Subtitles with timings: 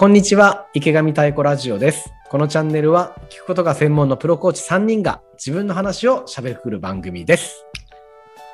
[0.00, 2.14] こんにちは、池上太鼓ラジオです。
[2.30, 7.66] このチャンネルは聞くことが専門のプロコーチ3人が自分の話を喋る番組です。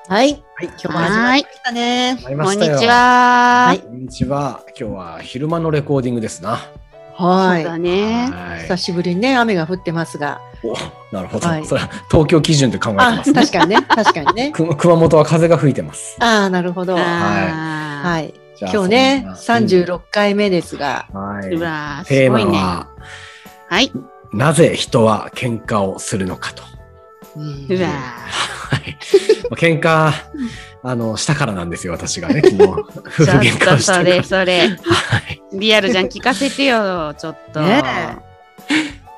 [0.09, 0.43] はい。
[0.57, 2.15] はい、今日も始まりましたね。
[2.17, 2.73] 始まりましたよ。
[2.73, 2.89] こんにち。
[2.89, 3.65] は。
[3.69, 4.65] はいこんにちは。
[4.77, 6.59] 今日は昼間のレコーディングですな。
[7.15, 8.29] はそうだね。
[8.29, 10.41] はい久しぶりにね、雨が降ってますが。
[10.65, 10.75] お
[11.15, 11.47] なるほど。
[11.47, 13.41] はいそれは東京基準で考えてあま、すね。
[13.41, 14.51] 確かにね、確かにね。
[14.51, 16.17] く熊本は風が吹いてます。
[16.19, 16.97] ああ、なるほど。
[16.97, 18.27] はあい。
[18.27, 21.49] じゃあ今日ね、そんな36回目ですが、はい。
[21.51, 22.59] ーうわーテーマすごいね。
[22.59, 22.89] は、
[23.69, 23.93] はい。
[24.33, 26.63] なぜ人は喧嘩をするのかと。
[27.37, 28.99] うんうわはい。
[29.57, 30.13] 喧嘩、
[30.83, 32.63] あの、したからなんですよ、私がね、昨日。
[32.65, 34.05] 夫婦喧嘩をしたから。
[34.05, 34.69] れそれ。
[34.69, 35.43] はい。
[35.53, 37.61] リアルじゃん聞かせてよ、ちょっと。
[37.61, 38.26] ね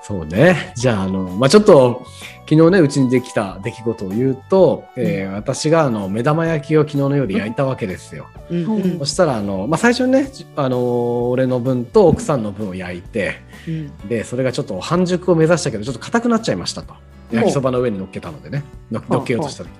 [0.08, 0.72] そうね。
[0.74, 2.02] じゃあ、あの、まあ、ちょっと、
[2.48, 8.26] 昨日ね、うちにできた出来事を言うと、えー私が、あの、目玉焼きを昨日の夜焼いたわけですよ。
[8.48, 16.94] うんうんそしたら、あの、まあ、最初にね、じあの、俺の分と奥さんの分を焼いて、うんで、それがちょっと半熟を目指したけど、ちょっと硬くなっちゃいましたと。
[17.30, 19.70] 焼きそばの上に乗っけたのでね、の乗っけようとした時。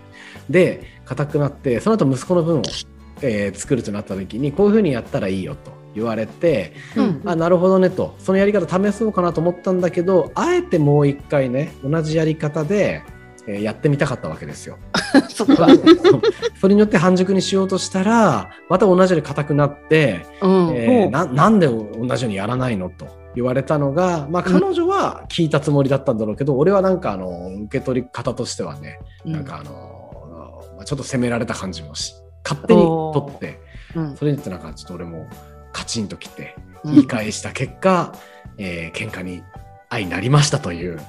[0.50, 2.62] で、硬くなって、その後息子の分を、
[3.22, 7.22] えー作るとなった時に、こういうふうにやったらいいよと言われて、うん。
[7.24, 8.14] あなるほどねと。
[8.19, 13.02] そのやり方試そうかなと思ったんだけどあえてもう一回ね同じやり方で、
[13.46, 14.78] えーやってみたかったわけですよ。
[16.61, 20.72] それによって半熟にしようとしたらまた同じように硬くなって、うん。
[20.74, 21.84] えーななんで同
[22.16, 29.70] じようにやらないのと言われたのが、まあ、彼女は聞いたつもりだったんだろうけど、俺はなんかあの受け取り方としてはね、なんかあの
[30.77, 33.61] まあちょっと責められた感じもし勝手に取って
[33.94, 35.27] うんそれによってなんかちょっと俺も
[35.72, 36.55] カチンときて。
[36.56, 38.14] うん言い返した結果、
[38.56, 39.42] えー喧嘩に
[39.91, 41.00] 相なりましたという。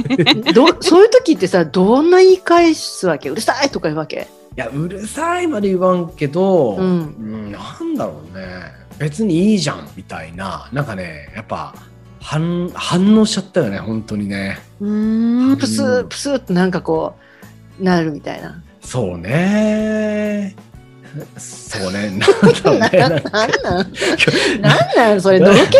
[0.54, 3.28] どそういう時ってさ、どんな言い返すわけ？
[3.28, 4.26] うるさいとか言うわけ？
[4.56, 6.86] いや、うるさいまで言わんけど、うんう
[7.48, 8.44] んなんだろうね。
[8.98, 10.70] 別にいいじゃん、みたいな。
[10.72, 11.74] なんかね、やっぱ、
[12.20, 14.58] 反反応しちゃったよね、本当にね。
[14.80, 17.14] うーん、プスープスーってなんかこ
[17.78, 18.62] う、なるみたいな。
[18.80, 20.56] そうね。
[21.36, 22.10] そうね。
[22.10, 22.26] なんだ
[22.64, 22.90] ろうね。
[22.98, 23.50] なんかなん
[24.96, 25.20] なん？
[25.20, 25.78] それ、のろけ？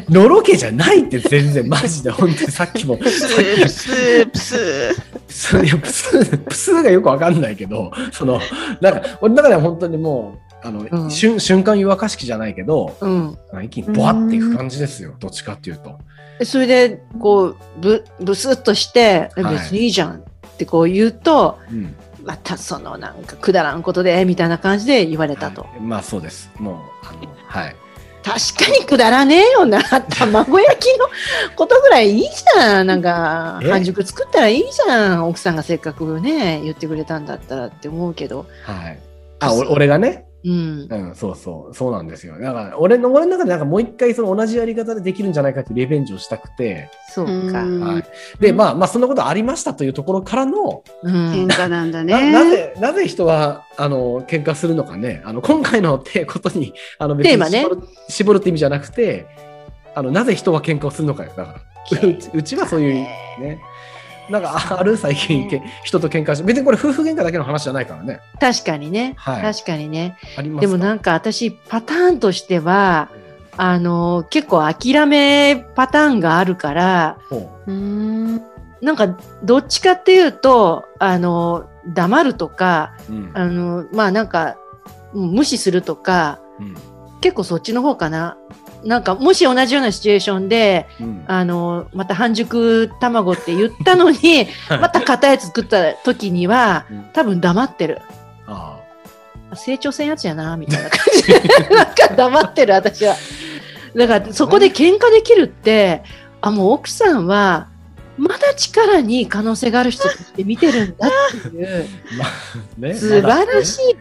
[0.10, 2.96] のろけじゃないって全然、マジで、本当にさっきも。
[2.96, 4.94] プスープスープスー。
[5.26, 8.40] プスいやプスプスがよくわかんないけど、その、
[8.80, 13.38] なんか、俺の中では本当にもう、あの、うん瞬瞬間湯沸かし器じゃないけど、うん。
[13.62, 15.98] 一気にボワっていく感じですよ、どっちかっていうと。
[16.38, 21.94] でそれで、こう、ぶ、ブスッとして、はい別にいいじゃんってこう言うと、うん。
[22.26, 25.62] またそのなんかくだらんことで、みたいな感じで言われたと。
[25.62, 26.50] はいまあそうです。
[26.58, 27.76] もう、あの、はい。
[28.24, 29.80] 確かにくだらねえよな。
[30.10, 31.06] 卵焼きの
[31.54, 32.86] ことぐらいいいじゃん。
[32.88, 33.70] なんか、え？
[33.70, 35.28] 半熟作ったらいいじゃん。
[35.28, 38.46] 奥さんがせっかくね、言ってくれたんだったらって思うけど。
[38.64, 38.98] はい。
[39.38, 40.88] あ、お俺がね、うん。
[40.90, 42.38] うん、そうそう、そうなんですよ。
[42.38, 47.32] だから、俺の、俺の中でなんかもう一回その同じやり方でできるんじゃないかってリベンジをしたくて、そうか。
[47.32, 48.04] うんはい。
[48.40, 51.48] で、まあ、まあ、そんなことありましたというところからの、うん喧。
[51.48, 52.32] 嘩なんだなね。
[52.32, 55.22] なぜ、なぜ人は、あの、喧嘩するのかね。
[55.24, 59.26] あの、今回のてことに、あの、別にテーマね絞る,、絞るって意味じゃなくて、
[59.94, 61.32] あの、なぜ人は喧嘩をするのかよ。
[61.36, 61.60] だから。
[62.08, 63.60] うちうちはそういう、ね。
[64.30, 68.20] なんか、あある最近、け人と喧嘩して、別にこれ夫婦喧嘩だけの話じゃないからね。
[68.40, 69.14] 確かにね。
[69.16, 70.16] はい確かにね。
[70.60, 73.10] でもなんか私、パターンとしては、
[73.56, 78.42] あの、結構諦めパターンがあるから、ほうーん。
[78.82, 84.56] なんか、どっちかっていうと、あの、黙るとか、ううんあの、まあなんか、
[85.14, 86.74] うん無視するとか、うん
[87.22, 88.36] 結構そっちの方かな。
[88.86, 98.00] なんか、もし同じようなシチュエーションで、うんあの、また半熟卵って言ったのに、 また硬いやつ作った時には、うん多分黙ってる。
[98.46, 98.78] あ
[99.54, 101.40] 成長せんやつやな、みたいな感じで。
[101.74, 103.16] なんか黙ってる、私は。
[103.96, 106.02] だから、そこで喧嘩できるって、
[106.40, 107.68] あ、もう奥さんは、
[108.18, 111.88] まだ力に可能性がある人として見てるんだっていう、
[112.20, 112.24] あ
[112.78, 113.90] まあね素晴らしい。
[113.90, 113.96] い、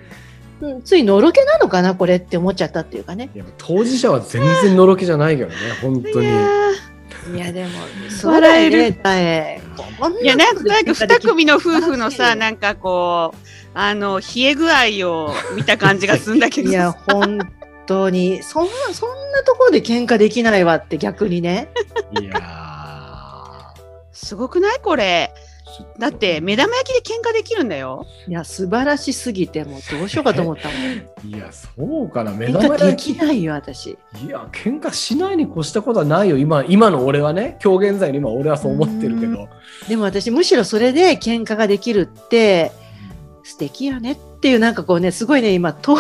[0.65, 3.29] うんついのろけなのかな、これって思っちゃったっていうかね。
[3.35, 6.27] いや当事者は全然のろけじゃないけどね、本当に。
[6.27, 6.71] いや
[7.33, 7.69] いや、でも、
[8.09, 9.61] そうだよねね。
[9.99, 13.37] こんーいや、なんとなく二組の夫婦のさ、ななんかこう、
[13.73, 16.69] あの、冷え具合を見た感じがするんだけど。
[16.69, 17.39] いや、本
[17.87, 21.69] 当に、そんな、そんなところで喧嘩できないわって逆にね。
[22.19, 23.73] いや
[24.11, 24.79] すごくない？
[24.79, 25.33] これ。
[25.65, 28.05] ーだって、目玉焼きで喧嘩できるんだよ。
[28.27, 30.77] いや、素晴らしすぎて、もうどうしようかと思ったもん。
[31.29, 31.69] いや、そ
[32.03, 33.15] うかな、目玉焼き。
[33.15, 33.97] きないよ、私。
[34.25, 39.47] いや、喧嘩しないに越したことはないよ、今、今の俺はね、今日現在の今、俺はそう思ってるけど。
[39.87, 42.71] でも私、むしろそれで喧嘩ができるって、
[43.43, 45.97] 素敵やねっていう、なんかこうね、すごいね、今、遠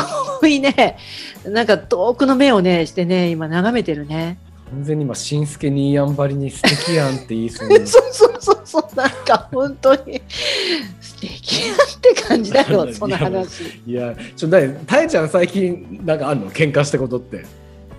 [0.47, 0.97] いね、
[1.45, 4.39] なんか遠くの目をね、してね、今眺めてるね。
[4.71, 10.21] 完全に今、しんすけ兄やんばりに素敵やんって言いそうな そうそうそうそうなんか本当に
[10.99, 16.51] 素敵やって感じだよその話いや、ちょ、だい、たえちゃん最近、なんかあるの？
[16.51, 17.45] 喧嘩したことって。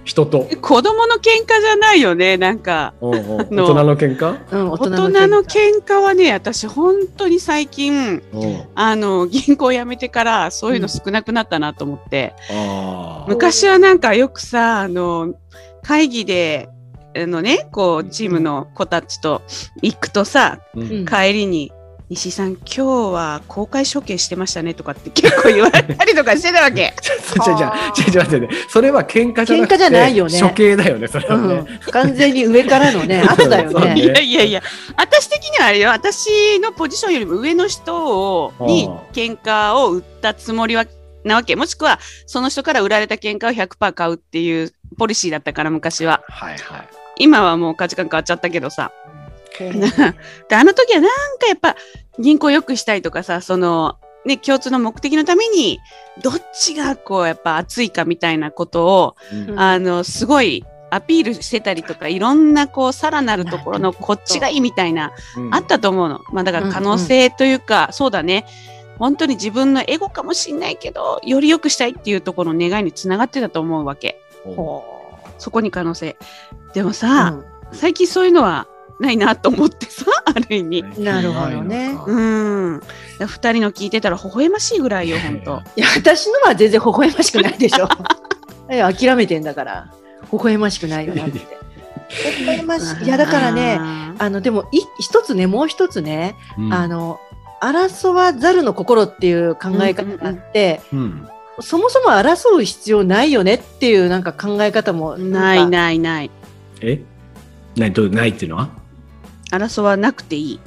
[0.07, 0.49] 人と。
[0.63, 2.95] 子供の喧嘩じゃないよね、なんか。
[3.01, 4.39] うんうん大の人の喧嘩？
[4.53, 8.63] うん大大人の喧嘩はね、私本当に最近、うん。
[8.77, 12.35] あの、銀行辞めてからそういうの少なくなったなと思って。
[12.51, 13.29] ああ。
[13.29, 15.35] 昔はなんかよくさ、あの、
[15.87, 16.69] 会議で、
[17.17, 19.43] あのね、こう、チームの子たちと
[19.83, 21.73] 行くとさ、うんうん帰りに、
[22.09, 26.95] 西井さん、今日は公開処刑してましたねとかって結構言われたりとかしてたわけ。
[27.03, 28.49] ちょちょちょちょちょ待ってね。
[28.69, 31.55] それは喧嘩じゃなくて喧嘩じゃないよね処刑だよね、それはね。
[31.55, 34.63] うん、完全に上からのね 圧だよねねいやいやいや、
[34.97, 40.85] 私的にはあれよ、私のポジションよりも上の人をに喧嘩を売ったつもりは
[41.27, 41.57] なわけ。
[41.57, 46.23] もしくは、その人から売られた喧嘩を100%買うっていうポリシーだったから、昔は。
[46.29, 46.89] はいはい。
[47.19, 48.93] 今はもう価値観変わっちゃったけどさ。
[49.59, 51.77] で、あの時はなんかやっぱ
[52.19, 53.97] 銀行良くしたいとかさ、その、
[54.27, 55.81] ね、共通の目的のために、
[56.23, 59.17] どっちがこう、やっぱ熱いかみたいなことを、
[59.49, 66.21] うんあの、すごいアピールしてたりとか、いろんなこう、さらなるところのこっちがいいみたいな、うんあったと思うの。
[66.33, 68.45] まあだから可能性というか、そうだね。
[68.99, 74.21] 本当に自分のエゴかもしんないけど、より良くしたいっていうところの願いにつながってたと思うわけ。
[74.55, 74.85] ほ
[75.39, 76.17] そこに可能性。
[76.75, 77.39] でもうさ、
[77.73, 78.67] 最近そういうのは
[79.01, 80.83] ないなと思ってさ、 ある意味。
[80.99, 81.97] なるほどね。
[82.07, 82.81] うん。
[83.27, 85.63] 二人の聞いてたら微笑ましいぐらいよ、本当。
[85.77, 87.89] いや私のは全然微笑ましくないでしょ。
[88.73, 89.93] いや諦めてんだから。
[90.33, 91.41] 微笑ましくないよなって。
[92.41, 93.81] 微笑ましいいやだからね
[94.19, 96.73] あのでもい一つねもう一つね、うん。
[96.73, 97.21] あの
[97.61, 101.29] 争わざるの心っていう考え方があって、うん
[101.61, 106.31] そもそも争う必要ないよねっていうなんか考え方もないいないない。
[106.81, 107.01] え？
[107.77, 108.71] ないどうないっていうのは？
[109.51, 110.61] 争わなくていい。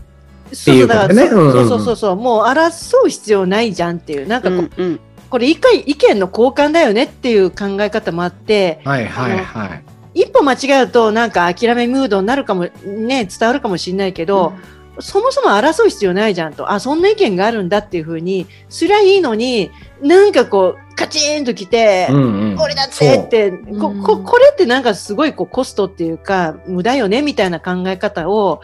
[0.53, 1.23] そうそうだから、ね？
[1.23, 4.99] うんうんうんそうそうそうそうもう争う必要ないじゃんっていうなんかこ,、うんうん。
[5.29, 9.83] これ一回意見の交換だよねっていう考え方もあってはいはいはい。
[10.15, 14.53] 一歩間違うとなんか諦めムードになるかもね伝わるかもしれないけど、
[15.01, 28.61] そもそも争う必要ないじゃんとあそんな意見があるんだっていうふうにすりゃいいのになんかこうカチンときて、うんうんこれだってってこうんここれってなんかすごいこうコストっていうか無駄よねみたいな考え方を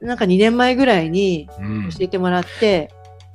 [0.00, 1.48] なんか2年前ぐらいに
[1.90, 2.90] 教えてもらって、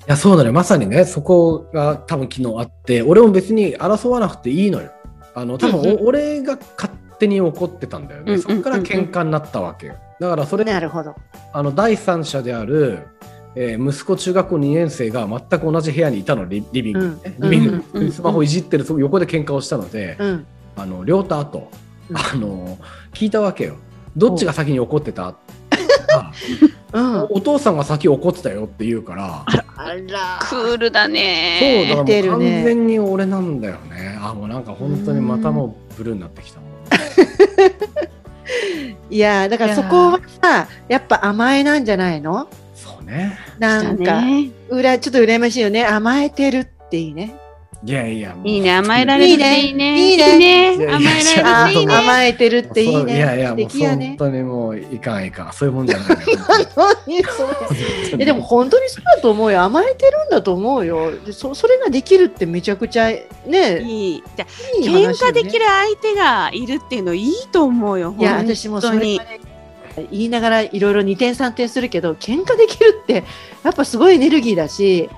[0.08, 0.52] いや、そうだね。
[0.52, 4.92] まさにね、そこが多分昨日あって、俺も別に争わなくていいのよ。
[5.34, 8.34] あの、多分お、うんう俺が勝手に怒ってたんだよね。
[8.34, 9.96] うんそこから喧嘩になったわけよ。
[10.20, 11.16] だからそれ、なるほど。
[11.54, 13.08] あの、第三者である、
[13.56, 20.46] えー息子中学校2年生が全く同じ部屋にいたの、リリビングにね、うんリビングにスマホいじってる、そこ横で喧嘩をしたので、うん。
[20.76, 21.72] あの、両太と、
[22.10, 22.78] うんあの、
[23.14, 23.76] 聞いたわけよ。
[24.18, 25.36] どっちが先に怒ってた？
[26.14, 26.32] あ
[26.94, 27.24] うん。
[27.32, 30.40] お父さんが先怒ってたよって言うから、あら。
[30.42, 31.86] クールだそうね。
[31.90, 34.18] だから完ね全に俺なんだよね。
[34.22, 36.70] あもうなんか本当にまたもうブルーになってきたもん。
[39.10, 42.48] いやーだからそこはさやっぱ甘えなんじゃないの？
[42.76, 43.38] そうね。
[43.60, 44.50] なんか、ね。
[44.70, 45.86] うらちょっと羨ましいよね。
[45.86, 47.34] 甘えてるっていいね
[47.82, 48.36] いやいや。
[48.44, 50.12] いいね、甘えられるっていいね。
[50.12, 51.96] いいねいやいや甘えらあれるっていいね。
[51.96, 55.54] 甘えてるっていいねいやいや、素もう本当にもういかんいかん。
[55.54, 56.08] そういうもんじゃない
[58.18, 63.08] でも本当にそうだと思うよ甘えてるんだと思うよでそそれができるってめちゃくちゃ
[63.46, 64.24] ねいい。
[64.36, 68.14] じゃいい喧嘩できる相手がいるっていうのいいと思うよ。
[68.20, 69.00] いや本当に私もそれ
[70.12, 73.24] 言いながらいろいろ2点3点するけど喧嘩できるって
[73.64, 75.10] やっぱすごいエネルギーだし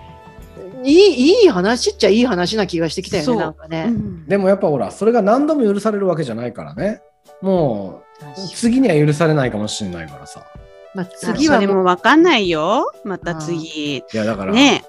[0.84, 7.02] いいいい話っちゃいい話な気がしてきたよねなんかね、うんでもやっぱほら、それが何度も許されるわけじゃないからね。
[7.42, 10.46] もう、次には許されないかもしれないからさ。
[10.94, 12.92] まあ、次はもうそれもわかんないよ。
[13.04, 13.98] また次。
[13.98, 14.84] いや、だから、ね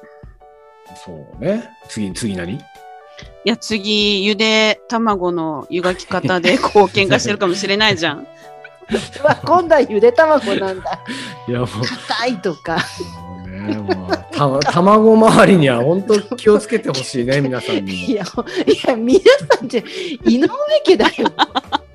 [1.05, 1.71] そうね。
[1.89, 2.55] 次、次何？
[2.55, 2.61] い
[3.45, 8.27] や、次、ゆで卵の湯がき方でこう喧嘩してるかもしれないじゃん。
[9.45, 11.01] 今度はゆで卵なんだ
[11.49, 11.69] いや、もう。
[12.09, 12.79] 硬いとか
[13.63, 17.89] ね、もうた 卵周りには本当気をつけてほしいね、皆さんにも。
[17.89, 18.25] いや
[18.67, 19.85] いや皆さんって
[20.25, 20.49] 井上
[20.85, 21.29] 家だよ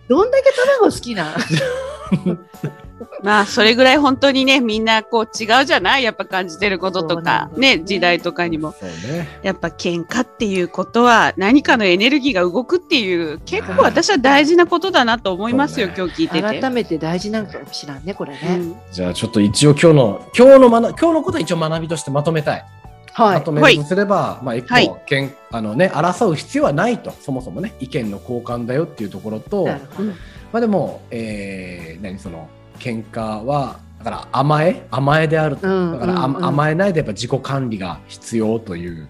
[0.07, 1.35] どんだけ卵好きな
[3.23, 6.03] まあ、それぐらい本当にね、みんなこう違うじゃない？
[6.03, 7.49] やっぱ感じてることとか。
[7.55, 7.77] ね。
[7.77, 8.71] ね、時代とかにも。
[8.71, 9.27] そうね。
[9.43, 16.61] やっぱ喧嘩っていうことは何かのエネルギーが動くっていう結構私は大事なことだなと思いますよ、今日聞いてて。
[16.61, 18.75] 改めて大事なのかもしらんねこれね、うん。
[18.91, 22.65] じゃあちょっと一応今日の、今日の学、今日のことは一応学びとしてまとめたい。
[23.13, 23.33] はい。
[23.35, 24.91] まとめるとすれば、まあ一個、はい。
[25.05, 32.47] けんあのね、争う必要はないと、そもそもね、意見の交換だよっていうところと、まあでも、えー、何その
[32.79, 39.07] 喧嘩はだから甘え甘えであると、うんだからあうんうん甘えないでやっぱ自己管理が必要という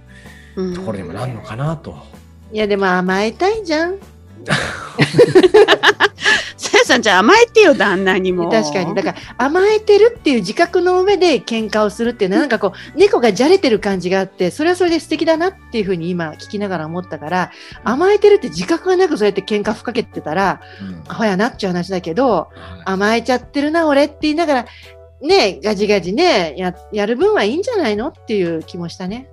[0.75, 1.95] ところにもなるのかなと。
[2.51, 3.97] いやでも甘えたいじゃん。
[6.87, 8.49] さんじゃあ甘えてよ旦那にも。
[8.49, 8.95] 確かに。
[8.95, 17.51] だから甘えてるっていう自覚の上で喧嘩をするっていうのはなんかこう猫がじゃれてる感じがあってそれはそれで素敵だなっていうふうに今聞きながら思ったから
[17.83, 21.03] 甘えてるって自覚がなくそうやって喧嘩ふっかけてたらうん。
[21.07, 22.81] アホやなっちゅう話だけどはい。
[22.85, 24.65] 甘えちゃってるな俺って言いながら
[25.21, 29.29] ねガジガジねややる分はいいんじゃないのっていう気もしたね。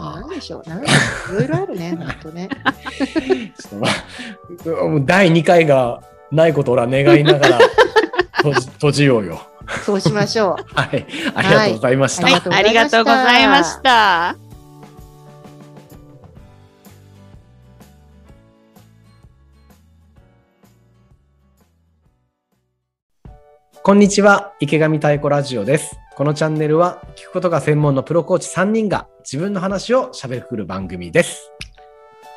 [0.00, 0.86] なんまでしょうない
[1.32, 2.48] ろいろあるね 本当ね。
[2.64, 3.88] あちょっとま
[4.80, 7.58] あもう第2回がないことを俺は願いながら
[8.42, 9.42] 閉じ閉じようよ。
[9.84, 10.74] そうしましょう。
[10.74, 12.22] はい、ありがとうございました。
[12.24, 14.49] はいありがとうございました
[23.82, 25.98] こんにちは、池上太鼓ラジオです。
[26.14, 31.50] このチャンネルは聞くことが専門のプロコーチ3人が自分の話をしゃべくる番組です。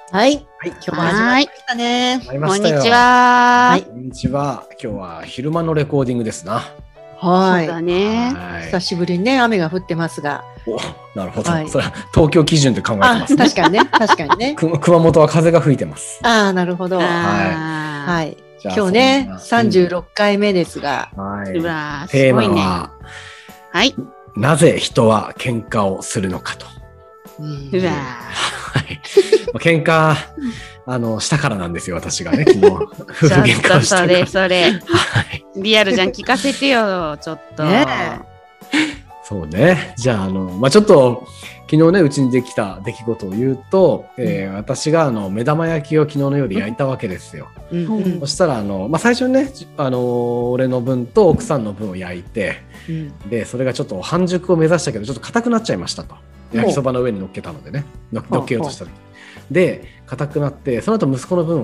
[0.09, 0.35] はい。
[0.35, 2.21] はい、今日も始まりましたね。
[2.25, 2.89] こんにち。
[2.89, 3.69] は。
[3.71, 4.63] はいこんにちは。
[4.81, 6.61] 今日は昼間のレコーディングですな。
[7.17, 7.65] はい。
[7.65, 8.33] そうだね。
[8.33, 10.45] はい久しぶりにね、雨が降ってますが。
[10.65, 10.77] お
[11.19, 11.51] なるほど。
[11.51, 13.35] はいそれは東京基準で考えてあ、ます。
[13.35, 14.55] 確かにね、確かにね。
[14.55, 16.21] く 熊本は風が吹いてます。
[16.23, 16.99] ああ、なるほど。
[16.99, 17.03] は
[18.07, 18.31] あい。
[18.31, 21.51] じゃあ今日ね、そんな36回目ですが、はい。
[21.51, 22.61] ーうわーテーマすごいね。
[22.61, 22.91] は、
[23.71, 23.95] はい。
[24.35, 26.65] なぜ人は喧嘩をするのかと。
[27.39, 29.01] うんうわはい。
[29.53, 30.15] まあ喧嘩、
[30.85, 32.59] あの、したからなんですよ、私がね、昨日。
[33.27, 34.25] 喧嘩をっとそれ。
[34.25, 34.71] それ。
[34.71, 35.45] はい。
[35.55, 37.63] リアルじゃん聞かせてよ、ちょっと。
[37.63, 37.85] ね
[39.23, 39.93] そうね。
[39.97, 41.25] じゃあ、あの、まあ、ちょっと、
[41.69, 47.47] 昨日ね、うちにできた出来事を言うと、えー私が、あの、目玉焼きを昨日の夜焼いたわけですよ。
[47.71, 47.87] うん。
[47.87, 48.19] うん。
[48.19, 52.57] そしたら、あの、まあ、最初にね、じあの、俺の分と奥さんの分を焼いて、
[52.89, 53.17] うん。
[53.29, 56.15] で、それがちょっと半熟を目指したけど、ちょっと硬くなっちゃいましたと。
[56.53, 58.91] 焼きそばの上に乗っけたのでね、乗っけようとした時。
[59.49, 61.63] で、硬くなって、その後息子の分を、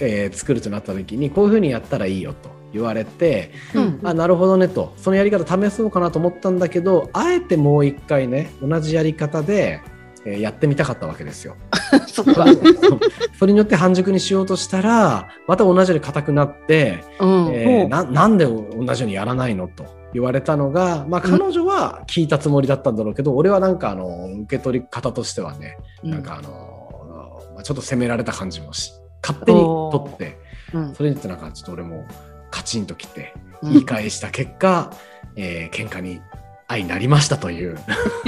[0.00, 4.00] えー作るとなった時に、こういうふうにやったらいいよと言われて、うん。
[4.02, 4.92] あなるほどねと。
[4.96, 9.80] そのやり方試そうかなと思ったんだけどあえてもう一回ね同じやり方で、
[10.24, 11.56] えーやってみたかったわけですよ。
[12.06, 12.22] そ。
[13.38, 17.48] それによって半熟にしようとしたらまた同じように硬くなって、うん。
[17.52, 30.38] えーななんで同じようにやらないのと言われたのが、まあ、彼女は聞いたつもりだったんだろうけど、俺はなんかあの受け取り方としてはね、なんかあのまあちょっと責められた感じもし勝手に取って
[30.74, 30.94] うん。
[30.94, 32.04] それによってなんかちょっと俺も
[32.50, 33.34] カチンときて。
[33.62, 34.90] うん言い返した結果、
[35.36, 36.20] えー喧嘩に
[36.66, 37.78] 相なりましたという。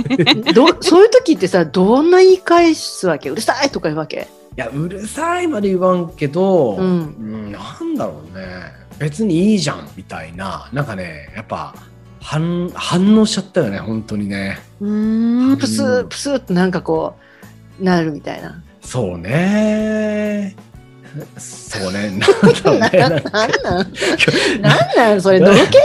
[0.54, 3.30] どそういう時ってさ、どんな言い返すわけ？
[3.30, 4.28] うるさいとか言うわけ？
[4.56, 6.88] いや、うるさいまで言わんけど、うんう
[7.48, 8.44] んなんだろうね。
[8.98, 10.68] 別にいいじゃん、みたいな。
[10.72, 11.74] なんかね、やっぱ、
[12.20, 14.58] 反反応しちゃったよね、本当にね。
[14.80, 15.56] うーん。
[15.56, 17.14] プスープスーってなんかこ
[17.80, 18.62] う、なるみたいな。
[18.82, 20.54] そうね。
[21.38, 22.10] そうね。
[22.10, 22.98] なんだね。
[22.98, 23.22] なんなん
[23.62, 25.78] なんなんそれ、のろけ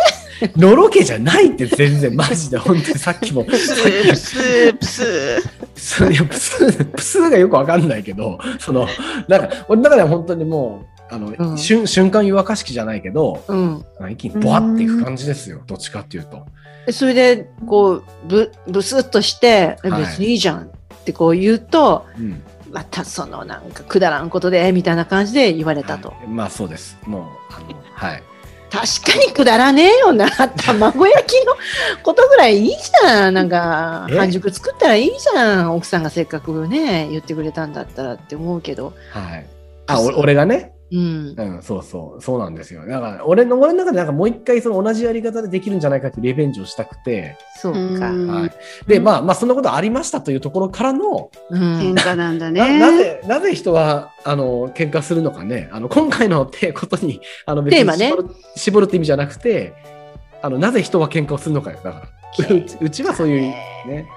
[0.56, 5.50] のろけじゃないって全然、マジで、本当にさっきも、プスープスープスー。
[5.74, 8.88] プスいやプスプスがよくわかんないけど、その、
[9.28, 13.86] なんか、俺の中では本当にもう、あの、うん瞬間湯沸かし器じゃないけど、うん。
[14.12, 16.46] 一気にボワっていく感じですよ、どっちかっていうと。
[16.92, 20.68] それで、こう、ぶ、ぶすっとして、別にいいじゃんっ
[21.04, 22.44] てこう言うと、うん。
[22.72, 26.10] またそのなんかくだらんことで、みたいな感じで言われたと。
[26.10, 26.98] はいまあそうです。
[27.06, 28.24] もう、あの、はい。
[28.70, 30.30] 確かにくだらねえよな。
[30.66, 31.56] 卵焼きの
[32.04, 33.34] ことぐらいいいじゃん。
[33.34, 34.18] なんか、え？
[34.18, 35.76] 半熟作ったらいいじゃん。
[35.76, 38.94] 奥さんがせっかくね、言ってくれたんだったらって思うけど。
[39.12, 39.46] はい。
[39.88, 41.36] あ、お俺がね、うん。
[41.38, 42.86] うん、そうそう、そうなんですよ。
[42.86, 47.80] だから、俺の、俺の中でなんかもう一回その同じやり方でできるんじゃないかってリベンジをしたくて、そうか。
[48.12, 48.52] うんはい。
[48.88, 51.96] で、まあ、まあ、そんなことありましたというところからの、うん喧。
[51.96, 52.80] 嘩なんだなね。
[52.80, 55.70] なぜ、なぜ人は、あの、喧嘩するのかね。
[55.72, 59.74] あの、今回のてことに、あの、テーマね絞る絞るって意味じゃなくて、
[60.42, 61.80] あの、なぜ人は喧嘩をするのかよ。
[61.84, 64.08] だから、うちうちはそういう、ね。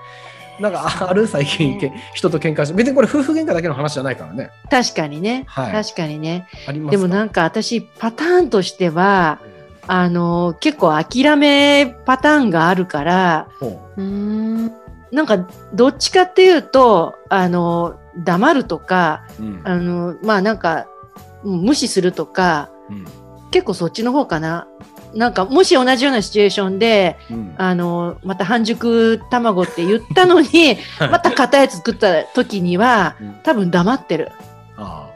[0.61, 1.27] なんか、あある？
[1.27, 4.51] 最近、け人と喧嘩して、別にこれ夫婦喧嘩だけの話じゃないからね。
[4.71, 5.45] 確かにね。
[5.47, 6.47] はい確かにね。
[6.91, 9.41] でもなんか私、パターンとしては、
[9.87, 14.73] あの、結構諦めパターンがあるから、ほうーん。
[15.11, 19.43] なんか、どっちかっていうと、あの、黙るとか、う。
[19.43, 19.61] うん。
[19.65, 20.87] あの、まあなんか、
[21.43, 23.05] うん無視するとか、うん
[23.51, 24.69] 結構そっちの方かな。
[25.15, 27.55] なんか、もし同じようなシチュエーションで、うん。
[27.57, 33.35] あの、また半熟卵って言ったのに、 また硬いやつ作った時には、うん。
[33.43, 34.31] 多分黙ってる。
[34.77, 35.09] あ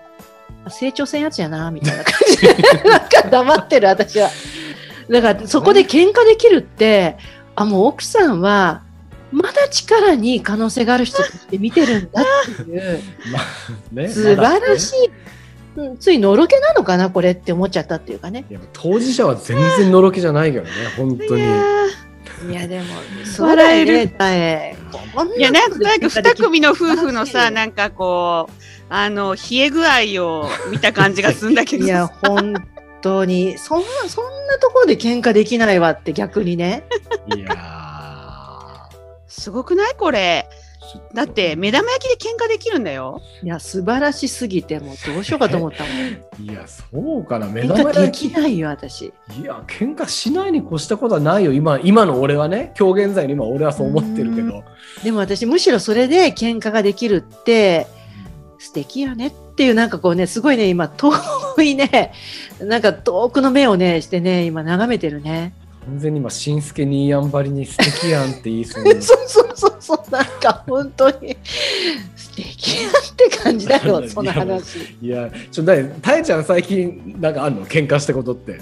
[0.69, 2.55] 成長せんやつやな、みたいな感じで、
[2.89, 4.31] なんか黙ってる私は。
[5.11, 7.17] だからそこで喧嘩できるって、
[7.55, 8.83] あ、もう奥さんは、
[9.35, 12.25] まだ力に可能性がある人として見てるんだっ
[12.57, 13.01] ていう、
[13.33, 13.43] まあ
[13.93, 15.05] ね素晴らしい。
[15.07, 15.11] い、
[15.77, 18.45] うんついのろけなのかな、これって思っちゃったっていうかね。
[18.51, 21.43] いや当事者は全然のろけじゃないけどね、本当に。
[21.43, 21.57] いや
[22.51, 22.85] いや、でも、
[23.25, 24.77] そうだよね、大変。
[24.77, 28.53] ーいやなんかなんか二組の夫婦のさなんかこう
[28.89, 29.91] あの冷え具合
[30.25, 32.55] を見た感じがするんだけどいや、本
[33.01, 36.85] 当に、そんな、そんなところで喧嘩できないわって逆にね。
[37.35, 38.95] いやー
[39.27, 39.95] すごくない？
[39.99, 40.49] これ
[41.13, 46.45] だって目玉焼きで喧嘩できるんだよいや、素晴らしすぎて、もうどうしようかと思ったもん。
[46.45, 46.85] いや、そ
[47.19, 48.31] うかな、目玉焼き。
[48.31, 49.13] きないよ、私。
[49.41, 54.65] いや、喧嘩しないに越したことはないよ、今、今の俺はね、今日現在の今、俺はそう思ってるけど。
[55.03, 57.87] でも私、むしろそれで喧嘩ができるって、
[58.59, 61.13] 素敵やねっていう、なんかこうね、すごいね、今、遠
[61.63, 62.13] いね、
[62.61, 65.55] なんか遠くの目をね、してね、今、眺めてるね。
[65.87, 68.91] 完全に今、しんすけにやんばりに素敵やんって言いそうに。
[69.03, 71.37] そうそうそうそう、なんか本当に、
[72.17, 74.97] 素敵やって感じだよ、 その話。
[75.03, 77.67] いや、ちょ、だい、たえちゃん最近、なんかあるの？
[77.67, 78.61] 喧嘩したことって。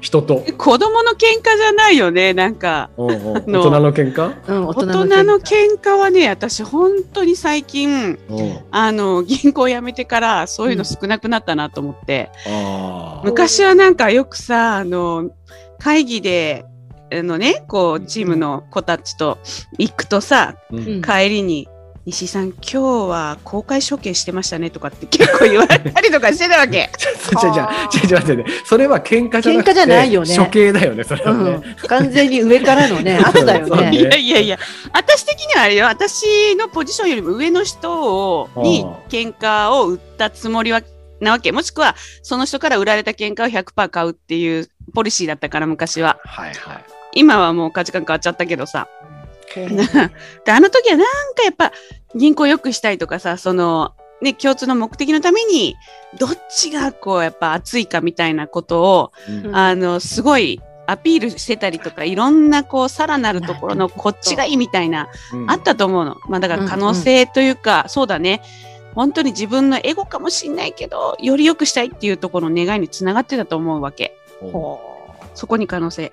[0.00, 0.44] 人と。
[0.58, 4.34] 子供の喧嘩じゃないよねなんかうんうん大の人の喧嘩？
[4.46, 8.58] うん、大大人の喧嘩はね私本当に最近うん。
[8.70, 13.26] あの銀行辞めてからそういうの少なくなったなと思って、ああ。
[13.26, 15.30] 昔はなんかよくさあの
[15.78, 16.75] 会議であ
[17.10, 19.38] のねこうチームの子たちと
[19.78, 21.68] 行くとさうんうん帰りに
[22.06, 26.90] 「西井さん今日は公開処刑してましたね」とかって 結構言われたりとかしてたわけ。
[26.98, 28.44] ちょちょちょちょちょ待ってね。
[28.64, 33.96] それは喧嘩じゃなくて喧嘩じゃないよね処刑だよね、それはうんね。、完全に上からのね、 圧だよねね。
[33.98, 34.58] いやいやいや、
[34.92, 40.82] 私的にはあれよ、私のポジションよりも上の人をにあ喧嘩を売ったつもりは
[41.20, 41.50] なわけ。
[41.52, 46.18] もしくは、その人から売られた喧嘩を100%買うっていうポリシーだったから、昔は。
[46.24, 46.95] はいはい。
[47.16, 48.88] 今はもう価値観変わっちゃったけどさ。
[49.56, 51.72] で、あの時はなんかやっぱ
[52.14, 55.76] 銀行良くしたいとかさ、その、ね、共通の目的のために、
[56.18, 59.12] どっちがこう、やっぱ熱いかみたいなことを、
[59.44, 66.16] うんあの、すごいアピールしてたりとか、いろんなこう、さらなるところのこっちがいいみたいな、うんあったと思うの。
[66.28, 68.42] まあだから可能性というか、そうだね。
[68.94, 74.16] 本当に自分のエゴかもしんないけど、より良くしたいっていうところの願いにつながってたと思うわけ。
[74.40, 74.95] ほ
[75.36, 76.12] そこに可能性。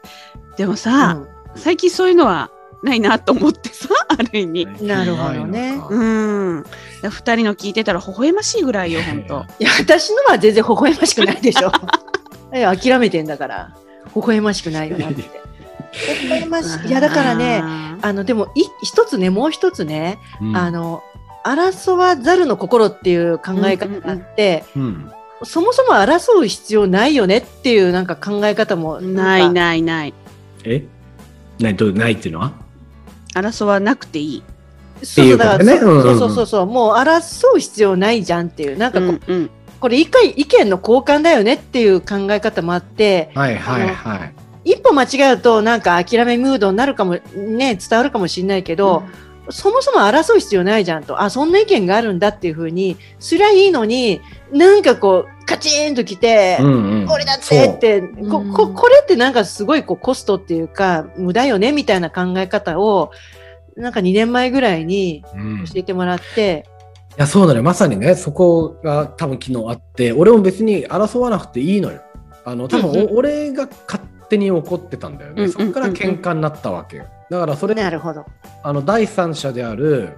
[0.57, 1.21] でもうさ、
[1.55, 2.51] 最近そういうのは
[2.83, 4.67] ないなと思ってさ、 ある意味。
[4.81, 6.63] なるほどねうん。
[7.09, 9.45] 二人の聞いてたら微笑ましいぐらいよ、本当。
[9.59, 11.71] いや、私のは全然微笑ましくないでしょ。
[12.51, 13.75] 諦めてんだから、
[14.15, 15.23] 微笑ましくないよなって。
[16.21, 16.87] 微笑ましい。
[16.87, 21.01] いや、だからね、ああの、でも、い一つね、もう一つね、うんあの、
[21.45, 25.11] 争わざるの心っていう考え方があって、うん
[25.43, 29.49] そもそも争う必要ないよねっていうなんか考え方もーないい。
[29.49, 30.13] ないない。
[30.63, 30.85] え？
[31.59, 32.53] ないどうないっていうのは？
[33.35, 34.43] 争わなくていい。
[35.03, 39.49] そうそう、だから、ねうんうんうんそうそうそうそう、もう争う必要ないじゃんっていう、なんかこ,、うんうん。
[39.81, 44.33] これ一回意見の交換だよねっていう考え方もあって、はいはいはい。
[44.63, 49.03] 一歩間違うとなんか諦めムードになるかも、ね、伝わるかもしれないけど、
[49.49, 57.07] そもそも争う必要ないじゃんと、あ、そんな意見があるんだっていうふうにすりゃいいのに、なんかこう、カチンときて、うんうん。
[57.07, 58.53] これだってって、こうん。
[58.53, 63.11] ここれってなんかすごいこうコストっていうか、無駄よねみたいな考え方を、
[63.75, 65.23] なんか2年前ぐらいに
[65.65, 66.65] 教えてもらって、
[67.17, 72.01] やそうだねまさにねそこが多分昨日あって俺も別に争わなくていいのよ。
[72.45, 73.11] あの多分、うんうん。
[73.11, 78.27] お俺が勝手に怒ってたんだよね、うんうんそこから喧嘩になったわけよだからそれなるほど。
[78.61, 80.17] あの第三者である、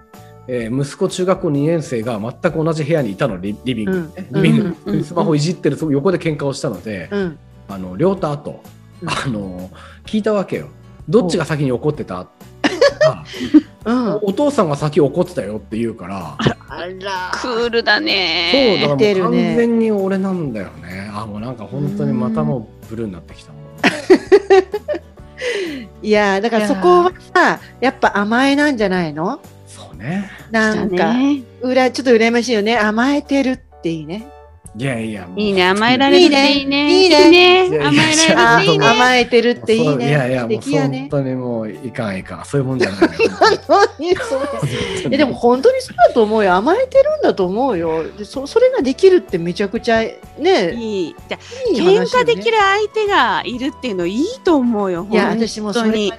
[0.49, 5.03] えー息子中学校2年生が全く同じ部屋にいたのリリビングにね、うん。
[5.03, 7.39] スマホいじってるそこ横で喧嘩をしたので、うん。
[7.69, 8.61] あの両太と、
[9.01, 9.09] うん。
[9.09, 9.69] あの
[10.05, 10.67] 聞いたわけよ。
[11.07, 12.27] どっちが先に怒ってた？
[13.07, 13.23] あ
[13.85, 14.15] うん。
[14.23, 16.43] お父さんが先怒ってたよって言うからあ
[16.99, 17.31] ら。
[17.33, 18.79] クールだそうね。
[18.81, 21.09] だからもう完全に俺なんだよね。
[21.15, 23.61] あもうなんか本当にまたもうブルーになってきたもん
[26.01, 29.39] いやーだからそこはさ、やっぱ甘えなんじゃないの？
[29.67, 32.77] そうねなんか、だねうらちょっと羨ましいよね。
[32.77, 34.27] 甘えてるっていいね。
[34.77, 37.03] いやいやいいね、甘えられるっていいね。
[37.03, 38.87] いいねいいねいやいや甘えらあれるっていいね。
[38.87, 40.09] 甘えてるっていいね。
[40.09, 41.07] いやいや素もう本。
[41.09, 42.99] 当にもういかんいかんそういうもんじゃない
[45.17, 46.55] でも本当にそうだと思うよ。
[46.55, 48.03] 甘えてるんだと思うよ。
[48.17, 50.01] でそそれができるってめちゃくちゃ
[50.37, 51.15] ね、いい。
[51.29, 55.07] じゃいい喧嘩できる相手がいるっていうのいいと思うよ。
[55.09, 56.11] いや、本当に私もそれ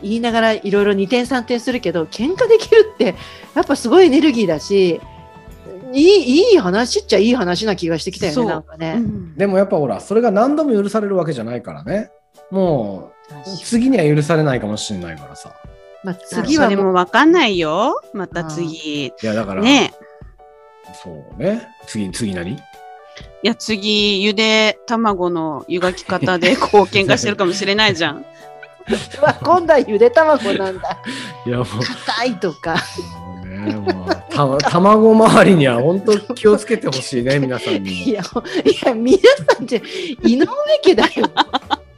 [0.00, 3.16] 言いながらいろいろ二点三点するけど、喧嘩できるって
[3.56, 5.00] やっぱすごいエネルギーだし、
[5.94, 8.94] いいいい話っちゃいい話な気がしてきたよねなんかね。
[8.98, 12.10] うんでもやっぱほら、それが何度も許されるわけじゃないからね。
[12.50, 15.54] もう、次には許されないかもしれないからさ。
[16.02, 18.00] まあ、次次はでもわかんないよ。
[18.12, 19.06] また次。
[19.06, 19.92] いや、だから、ね
[21.02, 21.66] そうね。
[21.86, 22.52] 次、次何？
[22.52, 22.58] い
[23.42, 28.24] や、次、ゆで卵の湯がき方でこう喧嘩してるかもしれないじゃん。
[29.42, 30.98] 今度はゆで卵なんだ
[31.46, 32.76] いや、もう、硬いとか。
[33.64, 37.86] ね、もう、た卵周りには本当気をつけてほしいね、 皆さんにも。
[37.86, 39.18] いや、いや、皆
[39.54, 39.82] さんって
[40.22, 40.46] 井上
[40.82, 41.30] 家だよ。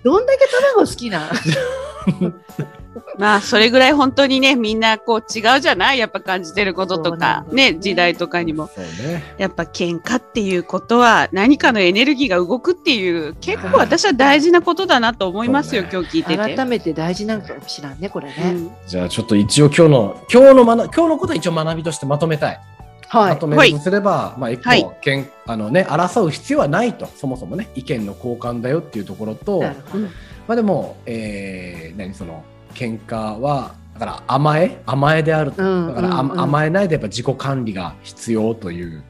[0.02, 1.30] どんだけ卵好きな。
[3.18, 5.98] まあ、それぐらい本当にね、みんなこう違うじゃない？
[5.98, 8.68] やっぱ感じてることとか、ねね、時代とかにも。
[8.74, 9.22] そうね。
[9.38, 16.56] やっぱ喧嘩っていうことは何かのエネルギーが動くっていう結構私は大事なことだなと思いますよ、今日聞いてて。
[16.56, 18.50] 改めて大事なのかもしらんね、これうね。
[18.52, 22.60] んじゃあちょっと一応今日の、今日の学、今日のことは一応学びとしてまとめたい。
[23.08, 23.46] はいまと。
[23.46, 32.14] めるとすれば、まあ一個、はいけんあのね、争う必要はないと、そもそもね、意見の交換だよっていうところと、なるほどまあでも、えー、何？
[32.14, 32.44] その、
[32.76, 35.62] 喧嘩は、だから甘え甘えであると。
[35.62, 39.02] うんだから、甘えないでやっぱ自己管理が必要という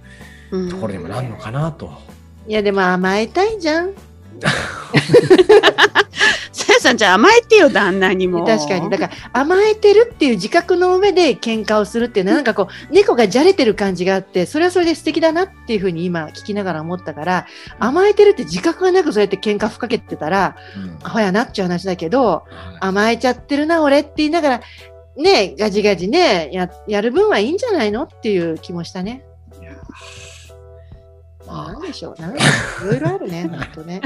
[0.52, 1.90] うんところにもなるのかなと。
[2.46, 3.90] いや、でも甘えたいじゃん。
[6.86, 8.46] さんじゃあ甘えてよ、旦那にも。
[8.46, 8.88] 確かに。
[8.88, 17.46] だから甘えてるっていう自覚の上で喧嘩をするっていうのは、なんかこう、猫がじゃれてる感じがあって、それはそれで素敵だなっていうふうに今聞きながら思ったから、
[17.78, 22.44] 甘えてるって自覚がなくそうやって喧嘩ふっかけてたら、うんアホやなっちゅう話だけど、
[22.80, 24.60] 甘えちゃってるな、俺って言いながら、
[25.16, 29.24] ね、ガジガジね、ややる分はいいんじゃないのっていう気もしたね。
[31.46, 32.20] いやなんでしょう。
[32.20, 34.00] なんかいろいろあるね、 本当ね。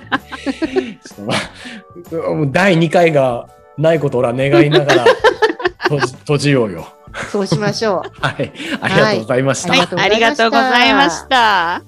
[1.05, 1.35] ちょっとま
[2.29, 3.48] あ、もう第2回が
[3.79, 5.05] ないことを俺は願いながら
[5.88, 6.87] 閉じ閉じようよ。
[7.33, 8.11] そうしましょう。
[8.20, 8.53] はい。
[8.81, 9.70] ありがとうございました。
[9.70, 11.83] はいはい、ありがとうございました。